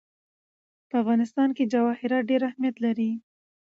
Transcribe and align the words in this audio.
په 0.89 0.95
افغانستان 1.01 1.49
کې 1.57 1.69
جواهرات 1.73 2.23
ډېر 2.29 2.41
اهمیت 2.49 2.75
لري. 2.85 3.11